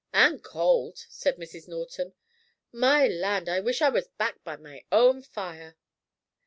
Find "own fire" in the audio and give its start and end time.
4.91-5.77